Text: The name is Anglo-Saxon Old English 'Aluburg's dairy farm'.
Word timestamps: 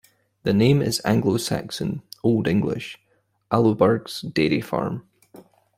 The 0.41 0.51
name 0.51 0.81
is 0.81 0.99
Anglo-Saxon 1.05 2.01
Old 2.23 2.47
English 2.47 2.97
'Aluburg's 3.51 4.21
dairy 4.21 4.59
farm'. 4.59 5.05